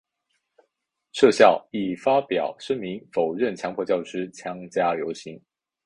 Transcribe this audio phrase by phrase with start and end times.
[1.11, 5.39] 设校亦发表声明否认强迫教师参加游行。